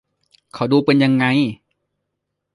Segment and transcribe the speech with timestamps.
[0.53, 1.25] เขาดูเป็นยังไง